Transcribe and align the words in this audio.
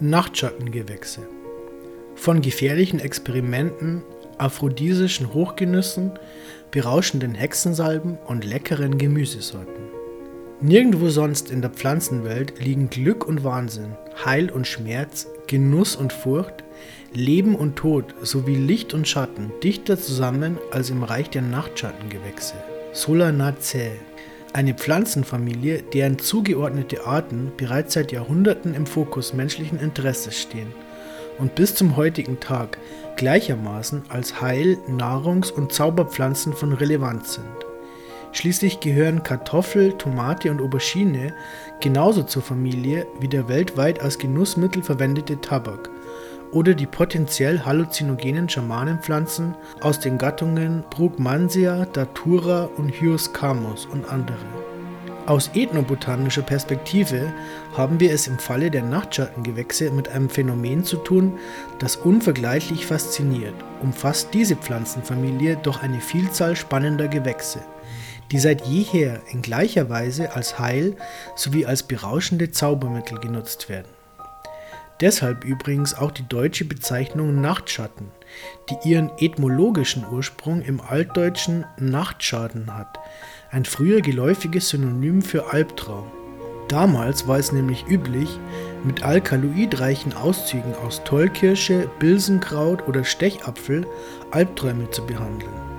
Nachtschattengewächse. 0.00 1.20
Von 2.14 2.40
gefährlichen 2.40 3.00
Experimenten, 3.00 4.02
aphrodisischen 4.38 5.34
Hochgenüssen, 5.34 6.12
berauschenden 6.70 7.34
Hexensalben 7.34 8.16
und 8.26 8.44
leckeren 8.44 8.96
Gemüsesorten. 8.96 9.90
Nirgendwo 10.62 11.08
sonst 11.08 11.50
in 11.50 11.62
der 11.62 11.70
Pflanzenwelt 11.70 12.62
liegen 12.62 12.90
Glück 12.90 13.26
und 13.26 13.44
Wahnsinn, 13.44 13.96
Heil 14.24 14.50
und 14.50 14.66
Schmerz, 14.66 15.26
Genuss 15.46 15.96
und 15.96 16.12
Furcht, 16.12 16.64
Leben 17.12 17.54
und 17.54 17.76
Tod 17.76 18.14
sowie 18.22 18.56
Licht 18.56 18.94
und 18.94 19.08
Schatten 19.08 19.52
dichter 19.62 19.98
zusammen 19.98 20.58
als 20.70 20.90
im 20.90 21.02
Reich 21.02 21.30
der 21.30 21.42
Nachtschattengewächse. 21.42 22.54
Solanaceae. 22.92 24.09
Eine 24.52 24.74
Pflanzenfamilie, 24.74 25.82
deren 25.82 26.18
zugeordnete 26.18 27.06
Arten 27.06 27.52
bereits 27.56 27.94
seit 27.94 28.10
Jahrhunderten 28.10 28.74
im 28.74 28.84
Fokus 28.84 29.32
menschlichen 29.32 29.78
Interesses 29.78 30.36
stehen 30.36 30.72
und 31.38 31.54
bis 31.54 31.76
zum 31.76 31.96
heutigen 31.96 32.40
Tag 32.40 32.78
gleichermaßen 33.16 34.02
als 34.08 34.40
Heil-, 34.40 34.78
Nahrungs- 34.88 35.52
und 35.52 35.72
Zauberpflanzen 35.72 36.52
von 36.52 36.72
Relevanz 36.72 37.34
sind. 37.34 37.46
Schließlich 38.32 38.80
gehören 38.80 39.22
Kartoffel, 39.22 39.92
Tomate 39.92 40.50
und 40.50 40.60
Aubergine 40.60 41.32
genauso 41.80 42.24
zur 42.24 42.42
Familie 42.42 43.06
wie 43.20 43.28
der 43.28 43.48
weltweit 43.48 44.00
als 44.00 44.18
Genussmittel 44.18 44.82
verwendete 44.82 45.40
Tabak 45.40 45.90
oder 46.52 46.74
die 46.74 46.86
potenziell 46.86 47.64
halluzinogenen 47.64 48.48
Schamanenpflanzen 48.48 49.54
aus 49.80 50.00
den 50.00 50.18
Gattungen 50.18 50.84
Brugmansia, 50.90 51.86
Datura 51.86 52.68
und 52.76 52.90
Hyoscamos 52.90 53.86
und 53.86 54.08
andere. 54.10 54.36
Aus 55.26 55.50
ethnobotanischer 55.54 56.42
Perspektive 56.42 57.32
haben 57.76 58.00
wir 58.00 58.12
es 58.12 58.26
im 58.26 58.38
Falle 58.38 58.70
der 58.70 58.82
Nachtschattengewächse 58.82 59.90
mit 59.92 60.08
einem 60.08 60.28
Phänomen 60.28 60.84
zu 60.84 60.96
tun, 60.96 61.38
das 61.78 61.96
unvergleichlich 61.96 62.86
fasziniert, 62.86 63.54
umfasst 63.80 64.30
diese 64.32 64.56
Pflanzenfamilie 64.56 65.56
doch 65.62 65.82
eine 65.82 66.00
Vielzahl 66.00 66.56
spannender 66.56 67.06
Gewächse 67.06 67.60
die 68.30 68.38
seit 68.38 68.66
jeher 68.66 69.20
in 69.30 69.42
gleicher 69.42 69.88
Weise 69.88 70.34
als 70.34 70.58
Heil- 70.58 70.96
sowie 71.34 71.66
als 71.66 71.82
berauschende 71.82 72.50
Zaubermittel 72.50 73.18
genutzt 73.18 73.68
werden. 73.68 73.99
Deshalb 75.00 75.44
übrigens 75.44 75.94
auch 75.94 76.10
die 76.10 76.28
deutsche 76.28 76.64
Bezeichnung 76.64 77.40
Nachtschatten, 77.40 78.08
die 78.68 78.88
ihren 78.88 79.10
etymologischen 79.18 80.04
Ursprung 80.10 80.62
im 80.62 80.80
altdeutschen 80.80 81.64
Nachtschaden 81.78 82.76
hat, 82.76 82.98
ein 83.50 83.64
früher 83.64 84.00
geläufiges 84.02 84.68
Synonym 84.68 85.22
für 85.22 85.52
Albtraum. 85.52 86.10
Damals 86.68 87.26
war 87.26 87.38
es 87.38 87.50
nämlich 87.50 87.86
üblich, 87.88 88.38
mit 88.84 89.02
alkaloidreichen 89.02 90.12
Auszügen 90.12 90.74
aus 90.74 91.02
Tollkirsche, 91.04 91.90
Bilsenkraut 91.98 92.86
oder 92.86 93.04
Stechapfel 93.04 93.86
Albträume 94.30 94.90
zu 94.90 95.04
behandeln 95.04 95.70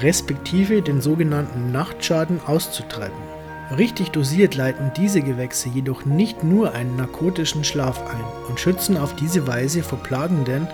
respektive 0.00 0.82
den 0.82 1.00
sogenannten 1.00 1.72
Nachtschaden 1.72 2.40
auszutreiben. 2.46 3.37
Richtig 3.76 4.12
dosiert 4.12 4.54
leiten 4.54 4.92
diese 4.96 5.20
Gewächse 5.20 5.68
jedoch 5.68 6.06
nicht 6.06 6.42
nur 6.42 6.72
einen 6.72 6.96
narkotischen 6.96 7.64
Schlaf 7.64 8.00
ein 8.00 8.48
und 8.48 8.58
schützen 8.58 8.96
auf 8.96 9.14
diese 9.14 9.46
Weise 9.46 9.82
vor 9.82 9.98
plagenden 9.98 10.66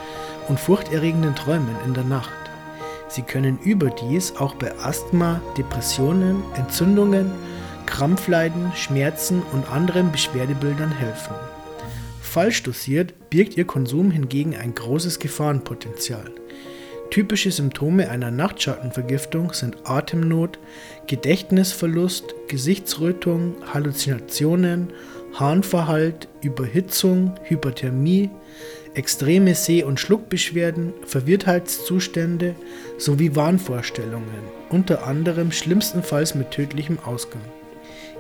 und 0.48 0.61
furchterregenden 0.61 1.34
Träumen 1.34 1.75
in 1.84 1.95
der 1.95 2.05
Nacht. 2.05 2.31
Sie 3.09 3.23
können 3.23 3.59
überdies 3.59 4.36
auch 4.36 4.55
bei 4.55 4.73
Asthma, 4.78 5.41
Depressionen, 5.59 6.42
Entzündungen, 6.56 7.33
Krampfleiden, 7.86 8.73
Schmerzen 8.75 9.42
und 9.53 9.69
anderen 9.70 10.12
Beschwerdebildern 10.12 10.92
helfen. 10.92 11.34
Falsch 12.20 12.62
dosiert 12.62 13.29
birgt 13.29 13.56
ihr 13.56 13.67
Konsum 13.67 14.12
hingegen 14.12 14.56
ein 14.56 14.75
großes 14.75 15.19
Gefahrenpotenzial. 15.19 16.31
Typische 17.15 17.53
Symptome 17.53 18.11
einer 18.11 18.33
Nachtschattenvergiftung 18.33 19.53
sind 19.53 19.77
Atemnot, 19.84 20.59
Gedächtnisverlust, 21.07 22.35
Gesichtsrötung, 22.48 23.55
Halluzinationen, 23.73 24.89
Harnverhalt, 25.33 26.27
Überhitzung, 26.42 27.36
Hyperthermie, 27.45 28.30
extreme 28.95 29.55
Seh- 29.55 29.85
und 29.85 30.01
Schluckbeschwerden, 30.01 30.92
Verwirrtheitszustände 31.07 32.57
sowie 32.98 33.36
Wahnvorstellungen, 33.36 34.42
unter 34.69 35.07
anderem 35.07 35.53
schlimmstenfalls 35.53 36.35
mit 36.35 36.51
tödlichem 36.51 36.98
Ausgang. 36.98 37.42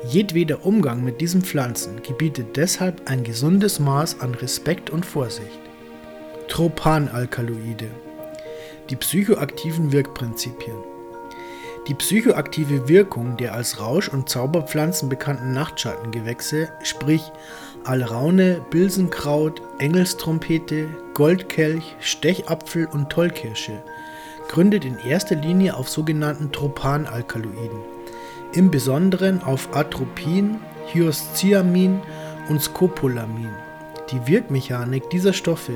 Jedweder 0.06 0.64
Umgang 0.64 1.02
mit 1.02 1.20
diesen 1.20 1.42
Pflanzen 1.42 2.00
gebietet 2.04 2.54
deshalb 2.54 3.10
ein 3.10 3.24
gesundes 3.24 3.80
Maß 3.80 4.20
an 4.20 4.36
Respekt 4.36 4.88
und 4.88 5.04
Vorsicht. 5.04 5.58
Tropanalkaloide 6.46 7.90
die 8.90 8.96
psychoaktiven 8.96 9.92
Wirkprinzipien. 9.92 10.76
Die 11.88 11.94
psychoaktive 11.94 12.88
Wirkung 12.88 13.36
der 13.36 13.54
als 13.54 13.80
Rausch- 13.80 14.08
und 14.08 14.28
Zauberpflanzen 14.28 15.08
bekannten 15.08 15.52
Nachtschattengewächse, 15.52 16.70
sprich 16.82 17.30
Alraune, 17.84 18.62
Bilsenkraut, 18.70 19.60
Engelstrompete, 19.78 20.88
Goldkelch, 21.12 21.96
Stechapfel 22.00 22.86
und 22.86 23.10
Tollkirsche, 23.10 23.82
gründet 24.48 24.84
in 24.84 24.98
erster 24.98 25.36
Linie 25.36 25.76
auf 25.76 25.88
sogenannten 25.88 26.52
Tropanalkaloiden, 26.52 27.80
im 28.52 28.70
Besonderen 28.70 29.42
auf 29.42 29.74
Atropin, 29.76 30.60
Hyoscyamin 30.92 32.00
und 32.48 32.62
Scopolamin. 32.62 33.63
Die 34.14 34.28
Wirkmechanik 34.28 35.10
dieser 35.10 35.32
Stoffe 35.32 35.72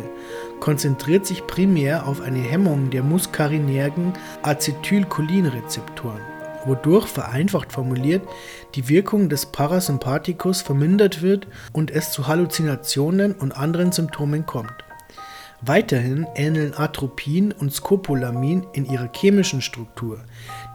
konzentriert 0.61 1.27
sich 1.27 1.49
primär 1.49 2.07
auf 2.07 2.21
eine 2.21 2.39
Hemmung 2.39 2.89
der 2.91 3.03
muskarinergen 3.03 4.13
Acetylcholinrezeptoren, 4.43 6.21
wodurch 6.65 7.09
vereinfacht 7.09 7.73
formuliert 7.73 8.23
die 8.77 8.89
Wirkung 8.89 9.29
des 9.29 9.47
Parasympathikus 9.47 10.63
vermindert 10.63 11.21
wird 11.21 11.49
und 11.73 11.91
es 11.91 12.13
zu 12.13 12.29
Halluzinationen 12.29 13.33
und 13.33 13.57
anderen 13.57 13.91
Symptomen 13.91 14.47
kommt. 14.47 14.85
Weiterhin 15.61 16.25
ähneln 16.37 16.75
Atropin 16.77 17.51
und 17.51 17.75
Scopolamin 17.75 18.65
in 18.73 18.85
ihrer 18.85 19.11
chemischen 19.13 19.63
Struktur 19.63 20.21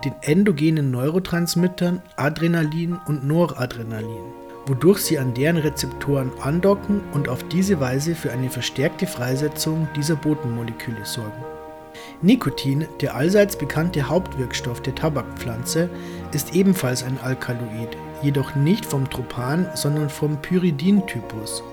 den 0.03 0.12
endogenen 0.19 0.91
Neurotransmittern 0.91 2.02
Adrenalin 2.18 3.00
und 3.07 3.25
Noradrenalin 3.25 4.43
wodurch 4.66 5.00
sie 5.00 5.19
an 5.19 5.34
deren 5.34 5.57
Rezeptoren 5.57 6.31
andocken 6.41 7.01
und 7.13 7.29
auf 7.29 7.44
diese 7.47 7.79
Weise 7.79 8.16
für 8.16 8.31
eine 8.31 8.50
verstärkte 8.50 9.07
Freisetzung 9.07 9.88
dieser 9.96 10.16
Botenmoleküle 10.16 11.06
sorgen. 11.06 11.44
Nikotin, 12.22 12.85
der 13.02 13.16
allseits 13.16 13.56
bekannte 13.56 14.07
Hauptwirkstoff 14.09 14.81
der 14.81 14.96
Tabakpflanze, 14.96 15.90
ist 16.31 16.56
ebenfalls 16.56 17.03
ein 17.03 17.19
Alkaloid, 17.22 17.97
jedoch 18.22 18.56
nicht 18.56 18.85
vom 18.85 19.09
Tropan, 19.09 19.68
sondern 19.75 20.09
vom 20.09 20.38
Pyridin-Typus, 20.38 21.63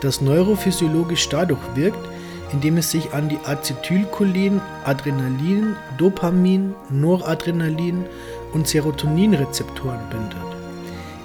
das 0.00 0.20
neurophysiologisch 0.20 1.28
dadurch 1.28 1.60
wirkt, 1.74 2.08
indem 2.52 2.78
es 2.78 2.90
sich 2.90 3.12
an 3.12 3.28
die 3.28 3.38
Acetylcholin, 3.44 4.60
Adrenalin, 4.84 5.76
Dopamin, 5.98 6.74
Noradrenalin 6.88 8.04
und 8.52 8.66
Serotoninrezeptoren 8.66 10.00
bindet. 10.10 10.47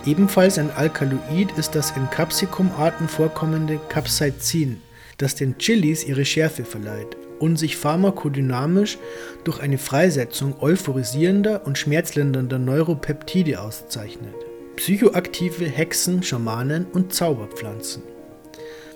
Ebenfalls 0.05 0.57
ein 0.57 0.69
Alkaloid 0.71 1.57
ist 1.57 1.75
das 1.75 1.91
in 1.91 2.09
Capsicum-Arten 2.09 3.07
vorkommende 3.07 3.79
Capsaicin, 3.87 4.81
das 5.17 5.35
den 5.35 5.57
Chilis 5.57 6.03
ihre 6.03 6.25
Schärfe 6.25 6.65
verleiht 6.65 7.15
und 7.39 7.57
sich 7.57 7.77
pharmakodynamisch 7.77 8.97
durch 9.45 9.61
eine 9.61 9.77
Freisetzung 9.77 10.61
euphorisierender 10.61 11.65
und 11.65 11.77
schmerzlindernder 11.77 12.59
Neuropeptide 12.59 13.61
auszeichnet. 13.61 14.35
Psychoaktive 14.75 15.65
Hexen, 15.65 16.21
Schamanen 16.21 16.85
und 16.91 17.13
Zauberpflanzen. 17.13 18.12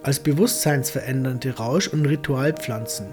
Als 0.07 0.21
bewusstseinsverändernde 0.21 1.57
Rausch- 1.57 1.89
und 1.89 2.05
Ritualpflanzen 2.05 3.07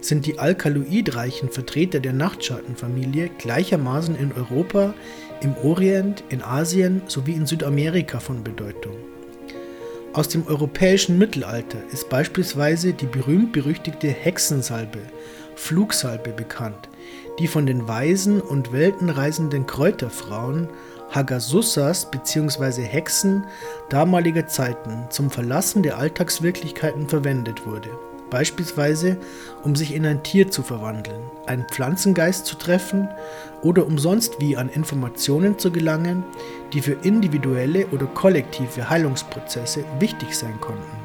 sind 0.00 0.26
die 0.26 0.38
alkaloidreichen 0.38 1.50
Vertreter 1.50 1.98
der 1.98 2.12
Nachtschattenfamilie 2.12 3.30
gleichermaßen 3.36 4.14
in 4.14 4.30
Europa, 4.30 4.94
im 5.40 5.56
Orient, 5.56 6.22
in 6.28 6.42
Asien 6.42 7.02
sowie 7.08 7.32
in 7.32 7.46
Südamerika 7.46 8.20
von 8.20 8.44
Bedeutung. 8.44 8.94
Aus 10.12 10.28
dem 10.28 10.46
europäischen 10.46 11.18
Mittelalter 11.18 11.78
ist 11.92 12.08
beispielsweise 12.10 12.92
die 12.92 13.06
berühmt-berüchtigte 13.06 14.06
Hexensalbe, 14.06 15.00
Flugsalbe 15.56 16.30
bekannt, 16.30 16.88
die 17.40 17.48
von 17.48 17.66
den 17.66 17.88
weisen 17.88 18.40
und 18.40 18.72
weltenreisenden 18.72 19.66
Kräuterfrauen 19.66 20.68
Hagasussas 21.10 22.10
bzw. 22.10 22.82
Hexen 22.82 23.46
damaliger 23.88 24.46
Zeiten 24.46 25.06
zum 25.10 25.30
Verlassen 25.30 25.82
der 25.82 25.98
Alltagswirklichkeiten 25.98 27.08
verwendet 27.08 27.66
wurde 27.66 27.90
beispielsweise 28.30 29.16
um 29.62 29.74
sich 29.76 29.94
in 29.94 30.06
ein 30.06 30.22
Tier 30.22 30.50
zu 30.50 30.62
verwandeln, 30.62 31.20
einen 31.46 31.66
Pflanzengeist 31.68 32.46
zu 32.46 32.56
treffen 32.56 33.08
oder 33.62 33.86
um 33.86 33.98
sonst 33.98 34.40
wie 34.40 34.56
an 34.56 34.68
Informationen 34.68 35.58
zu 35.58 35.70
gelangen, 35.70 36.24
die 36.72 36.82
für 36.82 36.92
individuelle 37.02 37.86
oder 37.88 38.06
kollektive 38.06 38.88
Heilungsprozesse 38.88 39.84
wichtig 39.98 40.36
sein 40.36 40.60
konnten. 40.60 40.95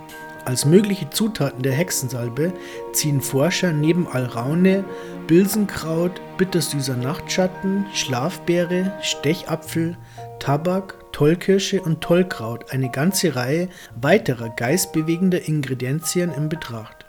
Als 0.52 0.66
mögliche 0.66 1.10
Zutaten 1.10 1.64
der 1.64 1.72
Hexensalbe 1.72 2.52
ziehen 2.92 3.22
Forscher 3.22 3.72
neben 3.72 4.06
Alraune, 4.06 4.84
Bilsenkraut, 5.26 6.20
bittersüßer 6.36 6.98
Nachtschatten, 6.98 7.86
Schlafbeere, 7.94 8.92
Stechapfel, 9.02 9.96
Tabak, 10.40 11.14
Tollkirsche 11.14 11.82
und 11.82 12.02
Tollkraut 12.02 12.70
eine 12.74 12.92
ganze 12.92 13.34
Reihe 13.38 13.70
weiterer 13.96 14.50
geistbewegender 14.50 15.48
Ingredienzien 15.48 16.34
in 16.34 16.50
Betracht. 16.50 17.06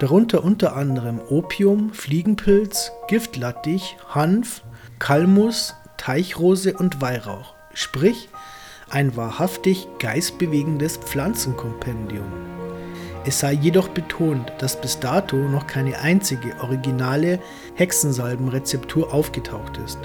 Darunter 0.00 0.42
unter 0.42 0.74
anderem 0.74 1.20
Opium, 1.28 1.92
Fliegenpilz, 1.92 2.90
Giftlattich, 3.06 3.96
Hanf, 4.08 4.64
Kalmus, 4.98 5.76
Teichrose 5.96 6.74
und 6.74 7.00
Weihrauch, 7.00 7.54
sprich 7.72 8.28
ein 8.90 9.14
wahrhaftig 9.14 9.86
geistbewegendes 10.00 10.96
Pflanzenkompendium. 10.96 12.53
Es 13.26 13.40
sei 13.40 13.52
jedoch 13.52 13.88
betont, 13.88 14.52
dass 14.58 14.80
bis 14.80 15.00
dato 15.00 15.36
noch 15.36 15.66
keine 15.66 15.98
einzige 15.98 16.60
originale 16.60 17.38
Hexensalbenrezeptur 17.74 19.14
aufgetaucht 19.14 19.78
ist 19.78 19.98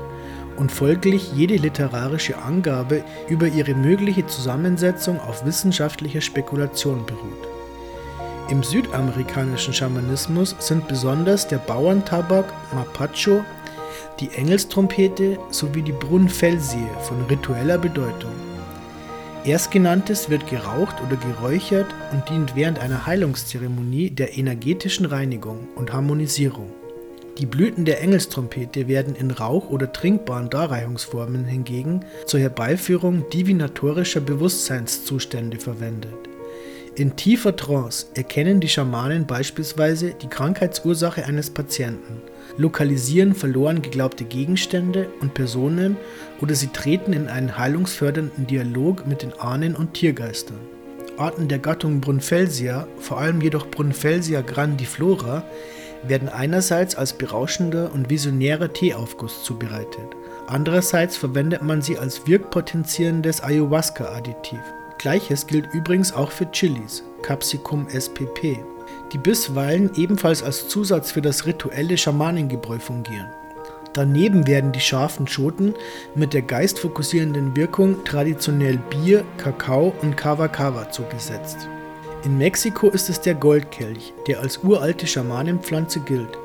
und 0.56 0.72
folglich 0.72 1.34
jede 1.34 1.56
literarische 1.56 2.38
Angabe 2.38 3.04
über 3.28 3.48
ihre 3.48 3.74
mögliche 3.74 4.26
Zusammensetzung 4.28 5.20
auf 5.20 5.46
wissenschaftlicher 5.46 6.22
Spekulation 6.22 7.06
beruht. 7.06 7.48
Im 8.50 8.64
südamerikanischen 8.64 9.74
Schamanismus 9.74 10.56
sind 10.60 10.88
besonders 10.88 11.48
der 11.48 11.58
Bauerntabak 11.58 12.46
Mapacho, 12.74 13.44
die 14.20 14.32
Engelstrompete 14.32 15.38
sowie 15.50 15.82
die 15.82 15.92
Brunnenfelsie 15.92 16.88
von 17.02 17.22
ritueller 17.26 17.78
Bedeutung. 17.78 18.32
Erstgenanntes 19.50 20.30
wird 20.30 20.46
geraucht 20.46 20.98
oder 21.02 21.16
geräuchert 21.16 21.88
und 22.12 22.30
dient 22.30 22.56
während 22.56 22.78
einer 22.78 23.08
Heilungszeremonie 23.08 24.12
der 24.12 24.38
energetischen 24.38 25.08
Reinigung 25.08 25.68
und 25.76 25.92
Harmonisierung. 25.92 26.72
Die 27.40 27.48
Blüten 27.48 27.84
der 27.84 28.00
Engelstrompete 28.00 28.88
werden 28.88 29.16
in 29.16 29.32
Rauch- 29.32 29.72
oder 29.72 29.92
trinkbaren 29.92 30.52
Darreichungsformen 30.52 31.46
hingegen 31.46 32.06
zur 32.28 32.42
Herbeiführung 32.42 33.28
divinatorischer 33.32 34.22
Bewusstseinszustände 34.22 35.58
verwendet. 35.58 36.14
In 36.94 37.16
tiefer 37.16 37.56
Trance 37.56 38.06
erkennen 38.14 38.60
die 38.60 38.70
Schamanen 38.70 39.26
beispielsweise 39.26 40.14
die 40.14 40.28
Krankheitsursache 40.28 41.26
eines 41.26 41.50
Patienten, 41.50 42.22
lokalisieren 42.60 43.34
verloren 43.34 43.82
geglaubte 43.82 44.26
Gegenstände 44.26 45.10
und 45.22 45.34
Personen 45.34 45.96
oder 46.42 46.54
sie 46.56 46.68
treten 46.68 47.14
in 47.14 47.28
einen 47.30 47.58
heilungsfördernden 47.58 48.48
Dialog 48.48 49.08
mit 49.08 49.24
den 49.24 49.34
Ahnen 49.40 49.76
und 49.76 49.94
Tiergeistern. 49.94 50.60
Arten 51.18 51.48
der 51.48 51.60
Gattung 51.60 52.02
Brunfelsia, 52.02 52.86
vor 53.00 53.20
allem 53.20 53.42
jedoch 53.42 53.68
Brunfelsia 53.68 54.42
grandiflora, 54.42 55.44
werden 56.04 56.30
einerseits 56.30 56.96
als 56.96 57.14
berauschender 57.14 57.92
und 57.94 58.10
visionärer 58.10 58.72
Teeaufguss 58.72 59.44
zubereitet, 59.44 60.08
andererseits 60.48 61.18
verwendet 61.18 61.62
man 61.62 61.82
sie 61.82 61.98
als 61.98 62.28
wirkpotenzierendes 62.28 63.42
Ayahuasca-Additiv. 63.42 64.60
Gleiches 64.98 65.48
gilt 65.48 65.74
übrigens 65.74 66.14
auch 66.14 66.32
für 66.32 66.50
Chilis, 66.52 67.04
Capsicum 67.22 67.88
spp, 67.90 68.60
die 69.12 69.18
bisweilen 69.18 69.92
ebenfalls 69.96 70.44
als 70.44 70.68
Zusatz 70.68 71.12
für 71.12 71.22
das 71.22 71.46
rituelle 71.46 71.98
Schamanengebräu 71.98 72.80
fungieren. 72.80 73.28
Daneben 73.94 74.46
werden 74.46 74.72
die 74.72 74.80
scharfen 74.80 75.28
Schoten 75.28 75.74
mit 76.14 76.34
der 76.34 76.44
geistfokussierenden 76.44 77.56
Wirkung 77.56 78.04
traditionell 78.04 78.78
Bier, 78.90 79.26
Kakao 79.38 79.94
und 80.02 80.16
Kava 80.16 80.48
Kava 80.48 80.92
zugesetzt. 80.92 81.68
In 82.24 82.38
Mexiko 82.38 82.90
ist 82.90 83.10
es 83.10 83.22
der 83.22 83.34
Goldkelch, 83.34 84.14
der 84.28 84.42
als 84.42 84.60
uralte 84.64 85.08
Schamanenpflanze 85.08 86.02
gilt 86.02 86.38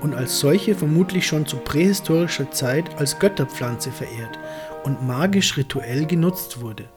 und 0.00 0.14
als 0.14 0.40
solche 0.40 0.74
vermutlich 0.74 1.26
schon 1.26 1.46
zu 1.46 1.58
prähistorischer 1.58 2.50
Zeit 2.50 2.98
als 2.98 3.18
Götterpflanze 3.18 3.90
verehrt 3.92 4.38
und 4.84 5.06
magisch 5.06 5.56
rituell 5.56 6.06
genutzt 6.06 6.60
wurde. 6.60 6.88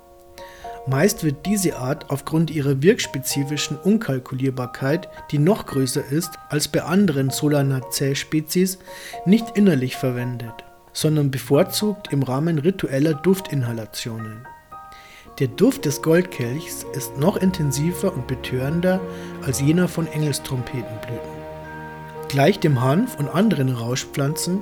Meist 0.88 1.24
wird 1.24 1.46
diese 1.46 1.78
Art 1.78 2.10
aufgrund 2.10 2.50
ihrer 2.50 2.82
wirkspezifischen 2.82 3.78
Unkalkulierbarkeit, 3.78 5.10
die 5.30 5.38
noch 5.38 5.68
größer 5.68 6.04
ist 6.04 6.32
als 6.50 6.68
bei 6.68 6.82
anderen 6.82 7.30
Solanaceae-Spezies, 7.30 8.80
nicht 9.26 9.56
innerlich 9.56 9.96
verwendet, 9.96 10.54
sondern 10.92 11.30
bevorzugt 11.30 12.12
im 12.12 12.24
Rahmen 12.24 12.58
ritueller 12.58 13.14
Duftinhalationen. 13.14 14.48
Der 15.40 15.50
Duft 15.50 15.86
des 15.86 16.02
Goldkelchs 16.02 16.86
ist 16.94 17.16
noch 17.18 17.38
intensiver 17.38 18.12
und 18.12 18.26
betörender 18.26 19.00
als 19.46 19.62
jener 19.62 19.88
von 19.88 20.08
Engelstrompetenblüten. 20.08 21.42
Gleich 22.28 22.60
dem 22.60 22.82
Hanf 22.82 23.20
und 23.20 23.30
anderen 23.30 23.70
Rauschpflanzen 23.70 24.62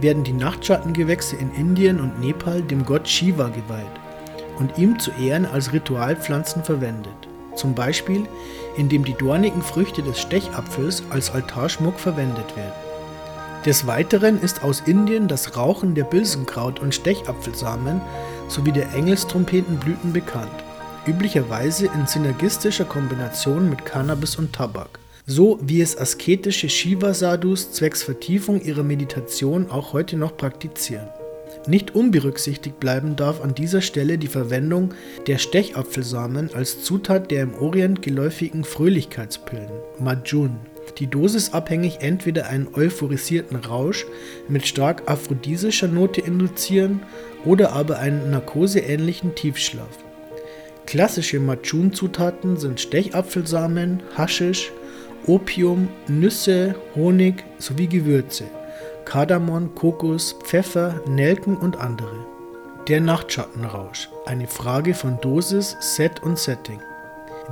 werden 0.00 0.22
die 0.22 0.34
Nachtschattengewächse 0.34 1.36
in 1.36 1.50
Indien 1.54 1.98
und 1.98 2.20
Nepal 2.20 2.60
dem 2.62 2.84
Gott 2.84 3.08
Shiva 3.08 3.48
geweiht 3.48 4.05
und 4.58 4.78
ihm 4.78 4.98
zu 4.98 5.10
Ehren 5.12 5.46
als 5.46 5.72
Ritualpflanzen 5.72 6.64
verwendet. 6.64 7.14
Zum 7.54 7.74
Beispiel, 7.74 8.26
indem 8.76 9.04
die 9.04 9.14
dornigen 9.14 9.62
Früchte 9.62 10.02
des 10.02 10.20
Stechapfels 10.20 11.02
als 11.10 11.30
Altarschmuck 11.30 11.98
verwendet 11.98 12.56
werden. 12.56 12.72
Des 13.64 13.86
Weiteren 13.86 14.40
ist 14.40 14.62
aus 14.62 14.82
Indien 14.86 15.26
das 15.26 15.56
Rauchen 15.56 15.94
der 15.96 16.04
Bilsenkraut- 16.04 16.78
und 16.78 16.94
Stechapfelsamen 16.94 18.00
sowie 18.46 18.70
der 18.70 18.94
Engelstrompetenblüten 18.94 20.12
bekannt, 20.12 20.62
üblicherweise 21.06 21.86
in 21.86 22.06
synergistischer 22.06 22.84
Kombination 22.84 23.68
mit 23.68 23.84
Cannabis 23.84 24.36
und 24.36 24.52
Tabak, 24.52 25.00
so 25.26 25.58
wie 25.62 25.80
es 25.80 25.98
asketische 25.98 26.68
Shiva-Sadhus 26.68 27.72
zwecks 27.72 28.04
Vertiefung 28.04 28.60
ihrer 28.60 28.84
Meditation 28.84 29.68
auch 29.68 29.92
heute 29.92 30.16
noch 30.16 30.36
praktizieren. 30.36 31.08
Nicht 31.68 31.96
unberücksichtigt 31.96 32.78
bleiben 32.78 33.16
darf 33.16 33.42
an 33.42 33.54
dieser 33.54 33.80
Stelle 33.80 34.18
die 34.18 34.28
Verwendung 34.28 34.94
der 35.26 35.38
Stechapfelsamen 35.38 36.50
als 36.54 36.84
Zutat 36.84 37.30
der 37.32 37.42
im 37.42 37.54
Orient 37.54 38.02
geläufigen 38.02 38.62
Fröhlichkeitspillen 38.62 39.70
Majun, 39.98 40.56
die 40.98 41.08
dosisabhängig 41.08 41.98
entweder 42.00 42.46
einen 42.46 42.68
euphorisierten 42.72 43.56
Rausch 43.56 44.06
mit 44.48 44.64
stark 44.64 45.10
aphrodisischer 45.10 45.88
Note 45.88 46.20
induzieren 46.20 47.02
oder 47.44 47.72
aber 47.72 47.98
einen 47.98 48.30
narkoseähnlichen 48.30 49.34
Tiefschlaf. 49.34 49.98
Klassische 50.86 51.40
Majun-Zutaten 51.40 52.56
sind 52.56 52.80
Stechapfelsamen, 52.80 54.04
Haschisch, 54.16 54.70
Opium, 55.26 55.88
Nüsse, 56.06 56.76
Honig 56.94 57.42
sowie 57.58 57.88
Gewürze. 57.88 58.44
Kardamom, 59.06 59.72
Kokos, 59.76 60.34
Pfeffer, 60.42 61.00
Nelken 61.06 61.56
und 61.56 61.80
andere. 61.80 62.26
Der 62.88 63.00
Nachtschattenrausch. 63.00 64.10
Eine 64.26 64.48
Frage 64.48 64.94
von 64.94 65.20
Dosis, 65.20 65.76
Set 65.78 66.24
und 66.24 66.40
Setting. 66.40 66.80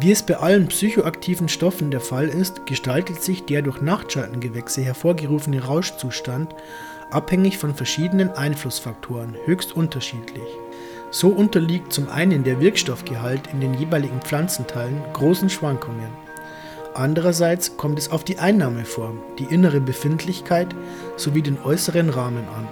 Wie 0.00 0.10
es 0.10 0.24
bei 0.24 0.36
allen 0.36 0.66
psychoaktiven 0.66 1.48
Stoffen 1.48 1.92
der 1.92 2.00
Fall 2.00 2.26
ist, 2.26 2.66
gestaltet 2.66 3.22
sich 3.22 3.44
der 3.44 3.62
durch 3.62 3.80
Nachtschattengewächse 3.80 4.82
hervorgerufene 4.82 5.64
Rauschzustand 5.64 6.52
abhängig 7.12 7.56
von 7.56 7.72
verschiedenen 7.72 8.30
Einflussfaktoren 8.30 9.36
höchst 9.44 9.76
unterschiedlich. 9.76 10.48
So 11.12 11.28
unterliegt 11.28 11.92
zum 11.92 12.08
einen 12.08 12.42
der 12.42 12.60
Wirkstoffgehalt 12.60 13.46
in 13.52 13.60
den 13.60 13.74
jeweiligen 13.74 14.20
Pflanzenteilen 14.20 15.00
großen 15.12 15.48
Schwankungen. 15.48 16.08
Andererseits 16.94 17.76
kommt 17.76 17.98
es 17.98 18.10
auf 18.10 18.22
die 18.22 18.38
Einnahmeform, 18.38 19.20
die 19.40 19.52
innere 19.52 19.80
Befindlichkeit 19.80 20.68
sowie 21.16 21.42
den 21.42 21.60
äußeren 21.60 22.08
Rahmen 22.08 22.44
an. 22.56 22.68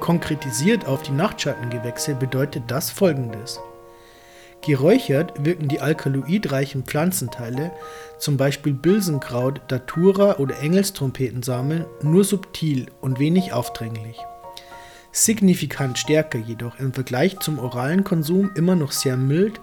Konkretisiert 0.00 0.86
auf 0.86 1.00
die 1.00 1.12
Nachtschattengewächse 1.12 2.14
bedeutet 2.14 2.64
das 2.66 2.90
folgendes. 2.90 3.60
Geräuchert 4.60 5.32
wirken 5.44 5.68
die 5.68 5.80
alkaloidreichen 5.80 6.84
Pflanzenteile, 6.84 7.70
zum 8.18 8.36
Beispiel 8.36 8.74
Bilsenkraut, 8.74 9.62
Datura 9.68 10.36
oder 10.36 10.58
Engelstrompetensamen, 10.58 11.86
nur 12.02 12.24
subtil 12.24 12.86
und 13.00 13.18
wenig 13.18 13.54
aufdringlich. 13.54 14.18
Signifikant 15.10 15.98
stärker 15.98 16.38
jedoch 16.38 16.78
im 16.80 16.92
Vergleich 16.92 17.38
zum 17.40 17.58
oralen 17.58 18.04
Konsum 18.04 18.50
immer 18.56 18.74
noch 18.74 18.92
sehr 18.92 19.16
mild 19.16 19.60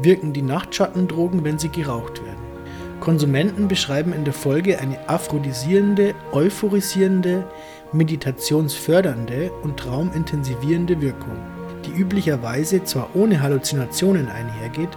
wirken 0.00 0.32
die 0.32 0.42
Nachtschattendrogen, 0.42 1.42
wenn 1.42 1.58
sie 1.58 1.70
geraucht 1.70 2.24
werden. 2.24 2.49
Konsumenten 3.00 3.66
beschreiben 3.66 4.12
in 4.12 4.24
der 4.24 4.34
Folge 4.34 4.78
eine 4.78 5.08
aphrodisierende, 5.08 6.14
euphorisierende, 6.32 7.44
meditationsfördernde 7.92 9.50
und 9.62 9.78
traumintensivierende 9.78 11.00
Wirkung, 11.00 11.36
die 11.84 11.98
üblicherweise 11.98 12.84
zwar 12.84 13.08
ohne 13.14 13.42
Halluzinationen 13.42 14.28
einhergeht, 14.28 14.90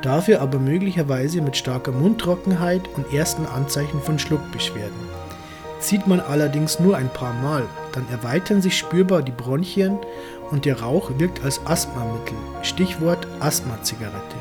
dafür 0.00 0.40
aber 0.40 0.58
möglicherweise 0.58 1.40
mit 1.40 1.56
starker 1.56 1.92
Mundtrockenheit 1.92 2.88
und 2.96 3.12
ersten 3.12 3.46
Anzeichen 3.46 4.00
von 4.00 4.18
Schluckbeschwerden. 4.18 5.22
Zieht 5.78 6.06
man 6.06 6.20
allerdings 6.20 6.80
nur 6.80 6.96
ein 6.96 7.08
paar 7.08 7.34
Mal, 7.34 7.64
dann 7.92 8.06
erweitern 8.10 8.62
sich 8.62 8.78
spürbar 8.78 9.22
die 9.22 9.32
Bronchien 9.32 9.98
und 10.50 10.64
der 10.64 10.80
Rauch 10.80 11.10
wirkt 11.18 11.44
als 11.44 11.60
Asthmamittel, 11.66 12.36
Stichwort 12.62 13.26
Asthma-Zigarette. 13.40 14.36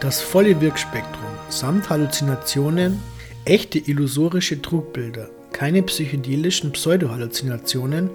Das 0.00 0.20
volle 0.20 0.60
Wirkspektrum 0.60 1.27
samt 1.48 1.88
Halluzinationen, 1.88 3.02
echte 3.44 3.78
illusorische 3.78 4.60
Trugbilder, 4.60 5.30
keine 5.52 5.82
psychedelischen 5.82 6.72
Pseudohalluzinationen 6.72 8.10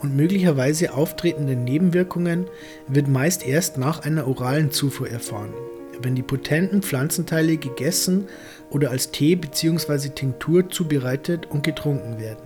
und 0.00 0.16
möglicherweise 0.16 0.92
auftretende 0.92 1.56
Nebenwirkungen 1.56 2.46
wird 2.88 3.08
meist 3.08 3.46
erst 3.46 3.78
nach 3.78 4.00
einer 4.00 4.26
oralen 4.26 4.70
Zufuhr 4.70 5.08
erfahren, 5.08 5.54
wenn 6.02 6.14
die 6.14 6.22
potenten 6.22 6.82
Pflanzenteile 6.82 7.56
gegessen 7.56 8.26
oder 8.70 8.90
als 8.90 9.12
Tee 9.12 9.36
bzw. 9.36 10.08
Tinktur 10.08 10.68
zubereitet 10.68 11.46
und 11.50 11.62
getrunken 11.62 12.18
werden. 12.18 12.42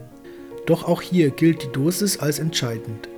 Doch 0.67 0.87
auch 0.87 1.01
hier 1.01 1.31
gilt 1.31 1.63
die 1.63 1.73
Dosis 1.73 2.19
als 2.19 2.39
entscheidend. 2.39 3.09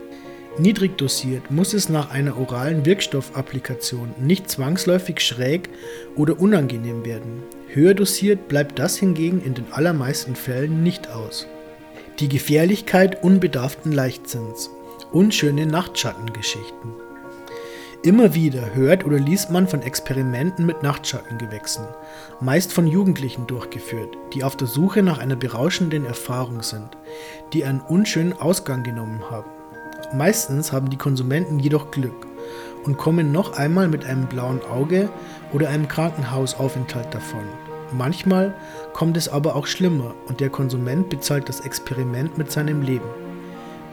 Niedrig 0.58 0.98
dosiert 0.98 1.50
muss 1.50 1.74
es 1.74 1.88
nach 1.88 2.10
einer 2.10 2.36
oralen 2.36 2.84
Wirkstoffapplikation 2.84 4.14
nicht 4.18 4.50
zwangsläufig 4.50 5.20
schräg 5.20 5.70
oder 6.16 6.40
unangenehm 6.40 7.04
werden. 7.04 7.42
Höher 7.68 7.94
dosiert 7.94 8.48
bleibt 8.48 8.78
das 8.78 8.96
hingegen 8.96 9.40
in 9.40 9.54
den 9.54 9.72
allermeisten 9.72 10.34
Fällen 10.34 10.82
nicht 10.82 11.08
aus. 11.08 11.46
Die 12.18 12.28
Gefährlichkeit 12.28 13.22
unbedarften 13.22 13.92
Leichtsinns. 13.92 14.70
Unschöne 15.12 15.66
Nachtschattengeschichten. 15.66 16.92
Immer 18.02 18.34
wieder 18.34 18.74
hört 18.74 19.04
oder 19.04 19.18
liest 19.18 19.50
man 19.50 19.68
von 19.68 19.82
Experimenten 19.82 20.64
mit 20.64 20.82
Nachtschattengewächsen, 20.82 21.84
meist 22.40 22.72
von 22.72 22.86
Jugendlichen 22.86 23.46
durchgeführt, 23.46 24.16
die 24.32 24.42
auf 24.42 24.56
der 24.56 24.68
Suche 24.68 25.02
nach 25.02 25.18
einer 25.18 25.36
berauschenden 25.36 26.06
Erfahrung 26.06 26.62
sind, 26.62 26.96
die 27.52 27.64
einen 27.64 27.80
unschönen 27.80 28.32
Ausgang 28.32 28.82
genommen 28.82 29.22
haben. 29.30 29.59
Meistens 30.12 30.72
haben 30.72 30.90
die 30.90 30.96
Konsumenten 30.96 31.60
jedoch 31.60 31.92
Glück 31.92 32.26
und 32.84 32.96
kommen 32.96 33.30
noch 33.30 33.56
einmal 33.56 33.88
mit 33.88 34.04
einem 34.04 34.26
blauen 34.26 34.60
Auge 34.64 35.08
oder 35.52 35.68
einem 35.68 35.86
Krankenhausaufenthalt 35.86 37.14
davon. 37.14 37.44
Manchmal 37.92 38.54
kommt 38.92 39.16
es 39.16 39.28
aber 39.28 39.54
auch 39.54 39.66
schlimmer 39.66 40.14
und 40.26 40.40
der 40.40 40.50
Konsument 40.50 41.10
bezahlt 41.10 41.48
das 41.48 41.60
Experiment 41.60 42.38
mit 42.38 42.50
seinem 42.50 42.82
Leben. 42.82 43.08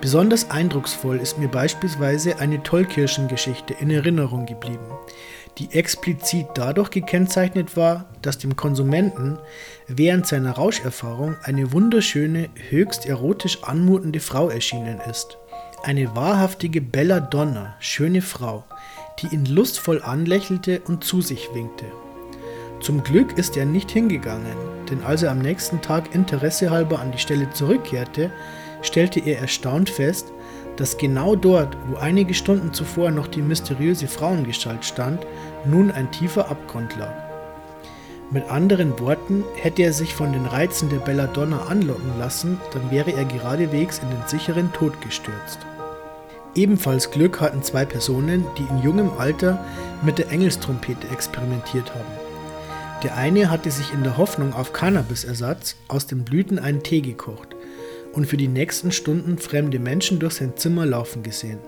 Besonders 0.01 0.51
eindrucksvoll 0.51 1.17
ist 1.17 1.39
mir 1.39 1.47
beispielsweise 1.47 2.39
eine 2.39 2.61
Tollkirschengeschichte 2.61 3.75
in 3.79 3.89
Erinnerung 3.89 4.45
geblieben, 4.45 4.85
die 5.57 5.71
explizit 5.71 6.47
dadurch 6.53 6.91
gekennzeichnet 6.91 7.75
war, 7.75 8.05
dass 8.21 8.37
dem 8.37 8.55
Konsumenten 8.55 9.39
während 9.87 10.27
seiner 10.27 10.51
Rauscherfahrung 10.51 11.35
eine 11.43 11.71
wunderschöne, 11.71 12.49
höchst 12.69 13.07
erotisch 13.07 13.63
anmutende 13.63 14.19
Frau 14.19 14.49
erschienen 14.49 14.99
ist. 15.09 15.37
Eine 15.83 16.15
wahrhaftige 16.15 16.81
Belladonna, 16.81 17.75
schöne 17.79 18.21
Frau, 18.21 18.65
die 19.19 19.27
ihn 19.27 19.45
lustvoll 19.45 20.01
anlächelte 20.01 20.81
und 20.81 21.03
zu 21.03 21.21
sich 21.21 21.49
winkte. 21.53 21.85
Zum 22.81 23.03
Glück 23.03 23.37
ist 23.37 23.55
er 23.57 23.65
nicht 23.65 23.89
hingegangen, 23.91 24.55
denn 24.89 25.03
als 25.03 25.23
er 25.23 25.31
am 25.31 25.39
nächsten 25.39 25.81
Tag 25.81 26.13
interessehalber 26.13 26.99
an 26.99 27.11
die 27.11 27.19
Stelle 27.19 27.49
zurückkehrte, 27.51 28.31
stellte 28.81 29.19
er 29.19 29.39
erstaunt 29.39 29.89
fest, 29.89 30.33
dass 30.75 30.97
genau 30.97 31.35
dort, 31.35 31.77
wo 31.87 31.97
einige 31.97 32.33
Stunden 32.33 32.73
zuvor 32.73 33.11
noch 33.11 33.27
die 33.27 33.41
mysteriöse 33.41 34.07
Frauengestalt 34.07 34.83
stand, 34.83 35.25
nun 35.65 35.91
ein 35.91 36.11
tiefer 36.11 36.49
Abgrund 36.49 36.95
lag. 36.97 37.26
Mit 38.29 38.49
anderen 38.49 38.99
Worten, 38.99 39.45
hätte 39.55 39.83
er 39.83 39.93
sich 39.93 40.13
von 40.13 40.33
den 40.33 40.45
Reizen 40.45 40.89
der 40.89 40.97
Belladonna 40.97 41.67
anlocken 41.67 42.19
lassen, 42.19 42.59
dann 42.73 42.91
wäre 42.91 43.13
er 43.13 43.23
geradewegs 43.23 43.99
in 43.99 44.09
den 44.09 44.27
sicheren 44.27 44.73
Tod 44.73 44.99
gestürzt. 44.99 45.59
Ebenfalls 46.53 47.09
Glück 47.11 47.39
hatten 47.39 47.63
zwei 47.63 47.85
Personen, 47.85 48.45
die 48.57 48.63
in 48.63 48.81
jungem 48.83 49.11
Alter 49.17 49.63
mit 50.01 50.17
der 50.17 50.29
Engelstrompete 50.29 51.07
experimentiert 51.07 51.93
haben. 51.95 52.27
Der 53.03 53.15
eine 53.15 53.49
hatte 53.49 53.71
sich 53.71 53.93
in 53.93 54.03
der 54.03 54.17
Hoffnung 54.17 54.53
auf 54.53 54.73
Cannabisersatz 54.73 55.75
aus 55.87 56.07
den 56.07 56.25
Blüten 56.25 56.59
einen 56.59 56.83
Tee 56.83 57.01
gekocht 57.01 57.55
und 58.11 58.25
für 58.25 58.37
die 58.37 58.49
nächsten 58.49 58.91
Stunden 58.91 59.37
fremde 59.37 59.79
Menschen 59.79 60.19
durch 60.19 60.33
sein 60.33 60.57
Zimmer 60.57 60.85
laufen 60.85 61.23
gesehen. 61.23 61.59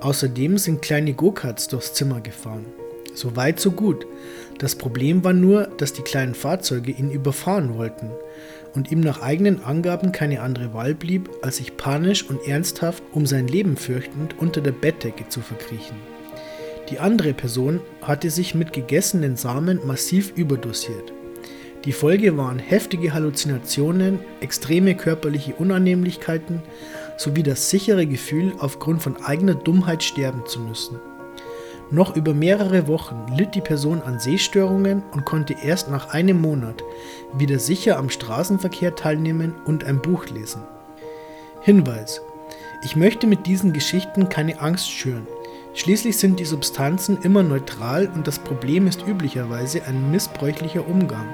Außerdem 0.00 0.56
sind 0.56 0.80
kleine 0.80 1.12
Go-Karts 1.12 1.68
durchs 1.68 1.92
Zimmer 1.92 2.20
gefahren. 2.20 2.64
So 3.14 3.36
weit, 3.36 3.60
so 3.60 3.70
gut. 3.70 4.06
Das 4.58 4.76
Problem 4.76 5.24
war 5.24 5.32
nur, 5.32 5.66
dass 5.78 5.92
die 5.92 6.02
kleinen 6.02 6.34
Fahrzeuge 6.34 6.92
ihn 6.92 7.10
überfahren 7.10 7.76
wollten 7.76 8.10
und 8.74 8.90
ihm 8.90 9.00
nach 9.00 9.20
eigenen 9.20 9.62
Angaben 9.64 10.12
keine 10.12 10.40
andere 10.40 10.72
Wahl 10.74 10.94
blieb, 10.94 11.30
als 11.42 11.56
sich 11.56 11.76
panisch 11.76 12.28
und 12.28 12.46
ernsthaft 12.46 13.02
um 13.12 13.26
sein 13.26 13.48
Leben 13.48 13.76
fürchtend 13.76 14.36
unter 14.38 14.60
der 14.60 14.72
Bettdecke 14.72 15.28
zu 15.28 15.40
verkriechen. 15.40 15.96
Die 16.90 16.98
andere 16.98 17.32
Person 17.32 17.80
hatte 18.02 18.30
sich 18.30 18.54
mit 18.54 18.72
gegessenen 18.72 19.36
Samen 19.36 19.80
massiv 19.86 20.32
überdosiert. 20.36 21.12
Die 21.84 21.92
Folge 21.92 22.36
waren 22.36 22.58
heftige 22.58 23.12
Halluzinationen, 23.12 24.18
extreme 24.40 24.94
körperliche 24.94 25.54
Unannehmlichkeiten 25.54 26.62
sowie 27.18 27.42
das 27.42 27.70
sichere 27.70 28.06
Gefühl, 28.06 28.52
aufgrund 28.58 29.02
von 29.02 29.22
eigener 29.22 29.54
Dummheit 29.54 30.02
sterben 30.02 30.46
zu 30.46 30.60
müssen. 30.60 30.98
Noch 31.90 32.16
über 32.16 32.34
mehrere 32.34 32.88
Wochen 32.88 33.26
litt 33.36 33.54
die 33.54 33.60
Person 33.60 34.02
an 34.02 34.18
Sehstörungen 34.18 35.02
und 35.12 35.24
konnte 35.24 35.54
erst 35.62 35.90
nach 35.90 36.12
einem 36.14 36.40
Monat 36.40 36.82
wieder 37.34 37.58
sicher 37.58 37.98
am 37.98 38.10
Straßenverkehr 38.10 38.94
teilnehmen 38.94 39.54
und 39.64 39.84
ein 39.84 40.00
Buch 40.00 40.26
lesen. 40.26 40.62
Hinweis: 41.60 42.22
Ich 42.82 42.96
möchte 42.96 43.26
mit 43.26 43.46
diesen 43.46 43.72
Geschichten 43.72 44.28
keine 44.28 44.60
Angst 44.60 44.90
schüren. 44.90 45.26
Schließlich 45.74 46.16
sind 46.16 46.40
die 46.40 46.44
Substanzen 46.44 47.18
immer 47.22 47.42
neutral 47.42 48.08
und 48.14 48.26
das 48.26 48.38
Problem 48.38 48.86
ist 48.86 49.06
üblicherweise 49.06 49.84
ein 49.84 50.10
missbräuchlicher 50.10 50.86
Umgang. 50.86 51.26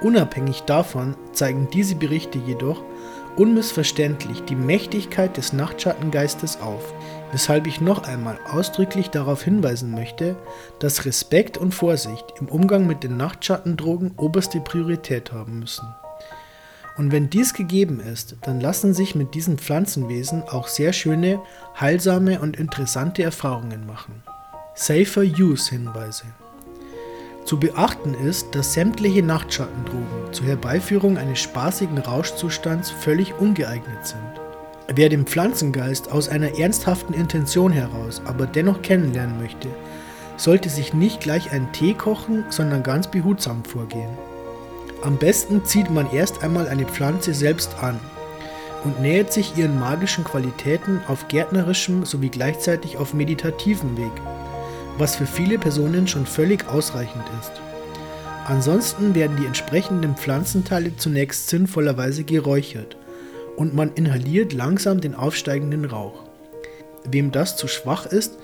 Unabhängig 0.00 0.62
davon 0.62 1.14
zeigen 1.32 1.68
diese 1.72 1.94
Berichte 1.94 2.38
jedoch 2.38 2.82
unmissverständlich 3.36 4.44
die 4.44 4.56
Mächtigkeit 4.56 5.36
des 5.36 5.52
Nachtschattengeistes 5.52 6.60
auf, 6.60 6.92
weshalb 7.32 7.66
ich 7.66 7.80
noch 7.80 8.04
einmal 8.04 8.38
ausdrücklich 8.50 9.10
darauf 9.10 9.42
hinweisen 9.42 9.90
möchte, 9.90 10.36
dass 10.78 11.04
Respekt 11.04 11.58
und 11.58 11.74
Vorsicht 11.74 12.24
im 12.38 12.48
Umgang 12.48 12.86
mit 12.86 13.02
den 13.02 13.16
Nachtschattendrogen 13.16 14.12
oberste 14.16 14.60
Priorität 14.60 15.32
haben 15.32 15.58
müssen. 15.58 15.86
Und 16.96 17.10
wenn 17.10 17.30
dies 17.30 17.54
gegeben 17.54 18.00
ist, 18.00 18.36
dann 18.42 18.60
lassen 18.60 18.92
sich 18.92 19.14
mit 19.14 19.34
diesen 19.34 19.58
Pflanzenwesen 19.58 20.42
auch 20.42 20.68
sehr 20.68 20.92
schöne, 20.92 21.40
heilsame 21.80 22.40
und 22.40 22.58
interessante 22.58 23.22
Erfahrungen 23.22 23.86
machen. 23.86 24.22
Safer 24.74 25.22
Use 25.22 25.70
Hinweise 25.70 26.24
zu 27.44 27.58
beachten 27.58 28.14
ist, 28.14 28.54
dass 28.54 28.72
sämtliche 28.74 29.22
Nachtschattendrogen 29.22 30.32
zur 30.32 30.46
Herbeiführung 30.46 31.18
eines 31.18 31.40
spaßigen 31.40 31.98
Rauschzustands 31.98 32.90
völlig 32.90 33.34
ungeeignet 33.34 34.06
sind. 34.06 34.41
Wer 34.88 35.08
den 35.08 35.26
Pflanzengeist 35.26 36.10
aus 36.10 36.28
einer 36.28 36.58
ernsthaften 36.58 37.14
Intention 37.14 37.72
heraus 37.72 38.22
aber 38.24 38.46
dennoch 38.46 38.82
kennenlernen 38.82 39.38
möchte, 39.40 39.68
sollte 40.36 40.68
sich 40.68 40.94
nicht 40.94 41.20
gleich 41.20 41.52
einen 41.52 41.72
Tee 41.72 41.94
kochen, 41.94 42.44
sondern 42.50 42.82
ganz 42.82 43.10
behutsam 43.10 43.64
vorgehen. 43.64 44.10
Am 45.02 45.16
besten 45.18 45.64
zieht 45.64 45.90
man 45.90 46.12
erst 46.12 46.42
einmal 46.42 46.68
eine 46.68 46.86
Pflanze 46.86 47.34
selbst 47.34 47.76
an 47.80 47.98
und 48.84 49.00
nähert 49.00 49.32
sich 49.32 49.56
ihren 49.56 49.78
magischen 49.78 50.24
Qualitäten 50.24 51.00
auf 51.08 51.28
gärtnerischem 51.28 52.04
sowie 52.04 52.28
gleichzeitig 52.28 52.96
auf 52.96 53.14
meditativem 53.14 53.96
Weg 53.96 54.12
was 54.98 55.16
für 55.16 55.26
viele 55.26 55.58
Personen 55.58 56.06
schon 56.06 56.26
völlig 56.26 56.68
ausreichend 56.68 57.24
ist. 57.40 57.52
Ansonsten 58.46 59.14
werden 59.14 59.36
die 59.36 59.46
entsprechenden 59.46 60.16
Pflanzenteile 60.16 60.96
zunächst 60.96 61.48
sinnvollerweise 61.48 62.24
geräuchert 62.24 62.96
und 63.56 63.74
man 63.74 63.92
inhaliert 63.94 64.52
langsam 64.52 65.00
den 65.00 65.14
aufsteigenden 65.14 65.84
Rauch. 65.84 66.24
Wem 67.10 67.32
das 67.32 67.56
zu 67.56 67.68
schwach 67.68 68.06
ist, 68.06 68.38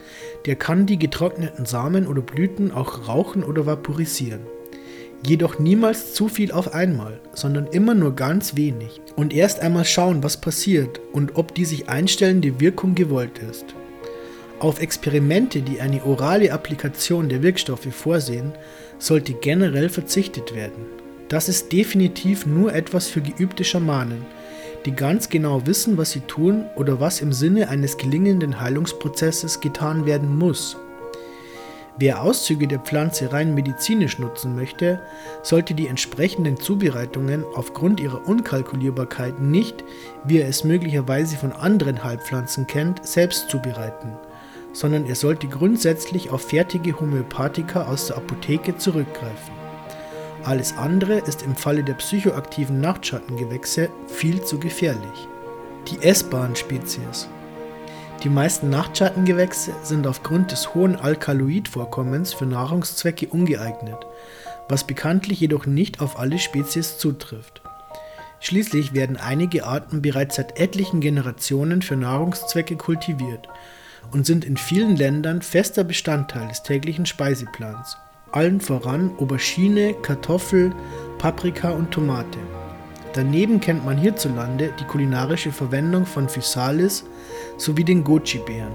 der 0.46 0.56
kann 0.56 0.86
die 0.86 0.98
getrockneten 0.98 1.66
Samen 1.66 2.06
oder 2.06 2.22
Blüten 2.22 2.72
auch 2.72 3.08
rauchen 3.08 3.44
oder 3.44 3.66
vaporisieren. 3.66 4.40
Jedoch 5.26 5.58
niemals 5.58 6.14
zu 6.14 6.28
viel 6.28 6.52
auf 6.52 6.74
einmal, 6.74 7.20
sondern 7.34 7.66
immer 7.66 7.94
nur 7.94 8.14
ganz 8.14 8.56
wenig 8.56 9.00
und 9.16 9.32
erst 9.32 9.60
einmal 9.60 9.84
schauen, 9.84 10.22
was 10.22 10.40
passiert 10.40 11.00
und 11.12 11.36
ob 11.36 11.54
die 11.54 11.64
sich 11.64 11.88
einstellende 11.88 12.60
Wirkung 12.60 12.94
gewollt 12.94 13.38
ist. 13.50 13.64
Auf 14.60 14.80
Experimente, 14.80 15.62
die 15.62 15.80
eine 15.80 16.04
orale 16.04 16.52
Applikation 16.52 17.28
der 17.28 17.42
Wirkstoffe 17.42 17.92
vorsehen, 17.92 18.52
sollte 18.98 19.32
generell 19.34 19.88
verzichtet 19.88 20.54
werden. 20.54 20.86
Das 21.28 21.48
ist 21.48 21.72
definitiv 21.72 22.46
nur 22.46 22.74
etwas 22.74 23.08
für 23.08 23.20
geübte 23.20 23.62
Schamanen, 23.62 24.24
die 24.84 24.92
ganz 24.92 25.28
genau 25.28 25.66
wissen, 25.66 25.98
was 25.98 26.12
sie 26.12 26.20
tun 26.20 26.66
oder 26.76 27.00
was 27.00 27.20
im 27.20 27.32
Sinne 27.32 27.68
eines 27.68 27.96
gelingenden 27.96 28.60
Heilungsprozesses 28.60 29.60
getan 29.60 30.06
werden 30.06 30.36
muss. 30.36 30.76
Wer 32.00 32.22
Auszüge 32.22 32.68
der 32.68 32.78
Pflanze 32.78 33.32
rein 33.32 33.54
medizinisch 33.54 34.20
nutzen 34.20 34.54
möchte, 34.54 35.00
sollte 35.42 35.74
die 35.74 35.88
entsprechenden 35.88 36.56
Zubereitungen 36.56 37.44
aufgrund 37.54 37.98
ihrer 37.98 38.26
Unkalkulierbarkeit 38.28 39.40
nicht, 39.40 39.82
wie 40.24 40.38
er 40.38 40.48
es 40.48 40.62
möglicherweise 40.62 41.36
von 41.36 41.52
anderen 41.52 42.04
Heilpflanzen 42.04 42.68
kennt, 42.68 43.04
selbst 43.04 43.50
zubereiten 43.50 44.12
sondern 44.72 45.06
er 45.06 45.14
sollte 45.14 45.48
grundsätzlich 45.48 46.30
auf 46.30 46.42
fertige 46.42 47.00
Homöopathika 47.00 47.86
aus 47.86 48.08
der 48.08 48.16
Apotheke 48.16 48.76
zurückgreifen. 48.76 49.67
Alles 50.48 50.74
andere 50.78 51.18
ist 51.18 51.42
im 51.42 51.54
Falle 51.54 51.84
der 51.84 51.92
psychoaktiven 51.92 52.80
Nachtschattengewächse 52.80 53.90
viel 54.06 54.42
zu 54.42 54.58
gefährlich. 54.58 55.28
Die 55.90 56.02
essbaren 56.02 56.56
Spezies. 56.56 57.28
Die 58.24 58.30
meisten 58.30 58.70
Nachtschattengewächse 58.70 59.74
sind 59.82 60.06
aufgrund 60.06 60.50
des 60.50 60.74
hohen 60.74 60.96
Alkaloidvorkommens 60.96 62.32
für 62.32 62.46
Nahrungszwecke 62.46 63.28
ungeeignet, 63.28 63.98
was 64.70 64.86
bekanntlich 64.86 65.38
jedoch 65.38 65.66
nicht 65.66 66.00
auf 66.00 66.18
alle 66.18 66.38
Spezies 66.38 66.96
zutrifft. 66.96 67.60
Schließlich 68.40 68.94
werden 68.94 69.18
einige 69.18 69.66
Arten 69.66 70.00
bereits 70.00 70.36
seit 70.36 70.58
etlichen 70.58 71.02
Generationen 71.02 71.82
für 71.82 71.96
Nahrungszwecke 71.96 72.76
kultiviert 72.76 73.50
und 74.12 74.24
sind 74.24 74.46
in 74.46 74.56
vielen 74.56 74.96
Ländern 74.96 75.42
fester 75.42 75.84
Bestandteil 75.84 76.48
des 76.48 76.62
täglichen 76.62 77.04
Speiseplans, 77.04 77.98
allen 78.32 78.60
voran 78.60 79.10
Aubergine, 79.18 79.94
Kartoffel, 79.94 80.72
Paprika 81.18 81.70
und 81.70 81.90
Tomate. 81.90 82.38
Daneben 83.14 83.60
kennt 83.60 83.84
man 83.84 83.96
hierzulande 83.96 84.72
die 84.78 84.84
kulinarische 84.84 85.50
Verwendung 85.50 86.06
von 86.06 86.28
Physalis 86.28 87.04
sowie 87.56 87.84
den 87.84 88.04
Goji-Beeren. 88.04 88.72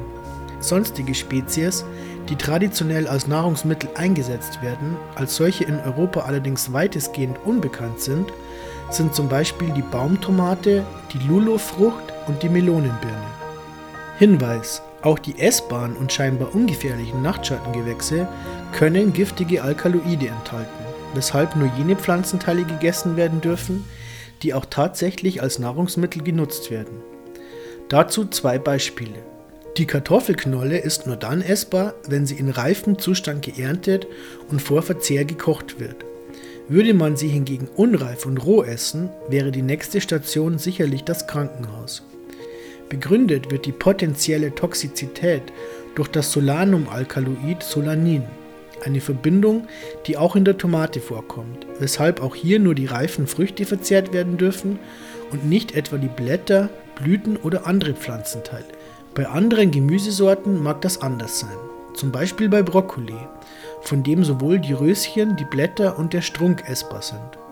Sonstige 0.60 1.14
Spezies, 1.14 1.86
die 2.30 2.36
traditionell 2.36 3.08
als 3.08 3.28
Nahrungsmittel 3.28 3.90
eingesetzt 3.96 4.62
werden, 4.62 4.98
als 5.16 5.36
solche 5.36 5.66
in 5.66 5.80
Europa 5.80 6.22
allerdings 6.22 6.72
weitestgehend 6.72 7.38
unbekannt 7.46 8.00
sind, 8.00 8.32
sind 8.90 9.14
zum 9.14 9.28
Beispiel 9.28 9.70
die 9.72 9.82
Baumtomate, 9.82 10.86
die 11.14 11.28
Lulofrucht 11.28 12.14
und 12.28 12.42
die 12.44 12.50
Melonenbirne. 12.50 13.28
Hinweis: 14.20 14.82
Auch 15.02 15.20
die 15.20 15.38
essbaren 15.40 15.98
und 15.98 16.14
scheinbar 16.14 16.54
ungefährlichen 16.56 17.22
Nachtschattengewächse 17.22 18.28
können 18.74 19.14
giftige 19.14 19.64
Alkaloide 19.64 20.28
enthalten, 20.28 20.84
weshalb 21.14 21.56
nur 21.56 21.72
jene 21.78 21.96
Pflanzenteile 21.96 22.66
gegessen 22.66 23.16
werden 23.16 23.40
dürfen, 23.40 23.86
die 24.42 24.54
auch 24.54 24.66
tatsächlich 24.66 25.42
als 25.42 25.60
Nahrungsmittel 25.60 26.24
genutzt 26.24 26.70
werden. 26.72 26.98
Dazu 27.88 28.26
zwei 28.26 28.58
Beispiele. 28.58 29.24
Die 29.78 29.86
Kartoffelknolle 29.86 30.78
ist 30.78 31.08
nur 31.08 31.16
dann 31.16 31.42
essbar, 31.42 31.94
wenn 32.08 32.26
sie 32.26 32.36
in 32.36 32.50
reifem 32.50 33.00
Zustand 33.00 33.44
geerntet 33.44 34.08
und 34.50 34.62
vor 34.62 34.82
Verzehr 34.82 35.26
gekocht 35.26 35.80
wird. 35.80 36.06
Würde 36.68 36.94
man 36.94 37.18
sie 37.18 37.28
hingegen 37.28 37.68
unreif 37.76 38.26
und 38.26 38.38
roh 38.38 38.64
essen, 38.64 39.10
wäre 39.30 39.52
die 39.52 39.62
nächste 39.62 40.00
Station 40.00 40.58
sicherlich 40.58 41.04
das 41.04 41.28
Krankenhaus. 41.28 42.04
Begründet 42.90 43.52
wird 43.52 43.66
die 43.66 43.72
potenzielle 43.72 44.54
Toxizität 44.54 45.44
durch 45.96 46.08
das 46.08 46.32
Solanum-Alkaloid 46.32 47.64
Solanin, 47.64 48.24
eine 48.86 49.02
Verbindung, 49.02 49.68
die 50.08 50.18
auch 50.18 50.36
in 50.36 50.46
der 50.46 50.58
Tomate 50.58 51.00
vorkommt, 51.00 51.66
weshalb 51.80 52.22
auch 52.22 52.36
hier 52.36 52.60
nur 52.60 52.76
die 52.76 52.86
reifen 52.86 53.28
Früchte 53.28 53.66
verzehrt 53.66 54.14
werden 54.14 54.38
dürfen 54.38 54.80
und 55.32 55.46
nicht 55.46 55.76
etwa 55.76 55.98
die 55.98 56.08
Blätter, 56.08 56.70
Blüten 56.96 57.38
oder 57.38 57.66
andere 57.68 57.94
Pflanzenteile. 57.94 58.66
Bei 59.16 59.28
anderen 59.28 59.72
Gemüsesorten 59.72 60.62
mag 60.62 60.82
das 60.82 61.02
anders 61.02 61.40
sein, 61.40 61.58
zum 61.94 62.12
Beispiel 62.12 62.50
bei 62.50 62.64
Brokkoli, 62.64 63.18
von 63.82 64.04
dem 64.04 64.24
sowohl 64.24 64.60
die 64.60 64.74
Röschen, 64.74 65.36
die 65.36 65.46
Blätter 65.46 66.00
und 66.00 66.14
der 66.14 66.22
Strunk 66.22 66.64
essbar 66.68 67.02
sind. 67.02 67.43